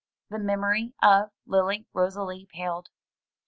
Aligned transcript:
The 0.31 0.39
memory 0.39 0.95
of 1.03 1.29
Lily 1.45 1.85
Rosalie 1.93 2.47
paled. 2.51 2.89